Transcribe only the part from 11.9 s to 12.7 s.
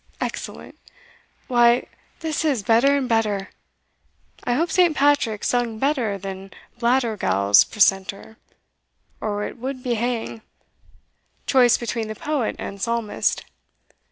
the poet